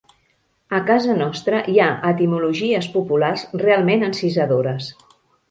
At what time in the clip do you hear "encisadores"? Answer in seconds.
4.11-4.91